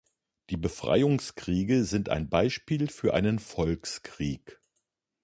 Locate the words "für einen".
2.89-3.37